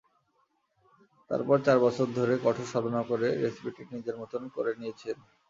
তারপর 1.29 1.57
চার 1.65 1.77
বছর 1.85 2.07
ধরে 2.17 2.33
কঠোর 2.45 2.67
সাধনা 2.73 3.01
করে 3.09 3.27
রেসিপিটি 3.43 3.81
নিজের 3.93 4.15
মতো 4.21 4.35
করে 4.55 4.71
নিয়েছেন। 4.79 5.17